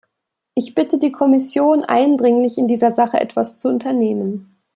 Ich 0.55 0.73
bitte 0.73 0.97
die 0.97 1.11
Kommission 1.11 1.83
eindringlich, 1.85 2.57
in 2.57 2.67
dieser 2.67 2.89
Sache 2.89 3.19
etwas 3.19 3.59
zu 3.59 3.67
unternehmen. 3.67 4.57